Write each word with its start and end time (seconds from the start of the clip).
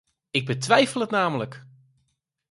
Ik 0.31 0.45
betwijfel 0.45 1.01
het 1.01 1.09
namelijk! 1.09 1.65